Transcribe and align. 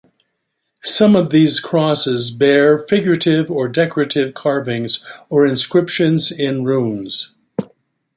Some 0.83 1.15
of 1.15 1.29
these 1.29 1.59
crosses 1.59 2.31
bear 2.31 2.79
figurative 2.87 3.51
or 3.51 3.67
decorative 3.69 4.33
carvings, 4.33 5.05
or 5.29 5.45
inscriptions 5.45 6.31
in 6.31 6.63
runes. 6.63 7.35